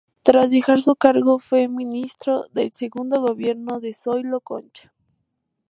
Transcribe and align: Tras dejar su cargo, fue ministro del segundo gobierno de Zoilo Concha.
Tras 0.23 0.49
dejar 0.49 0.81
su 0.81 0.95
cargo, 0.95 1.37
fue 1.37 1.67
ministro 1.67 2.45
del 2.53 2.71
segundo 2.71 3.21
gobierno 3.21 3.79
de 3.79 3.93
Zoilo 3.93 4.39
Concha. 4.39 4.91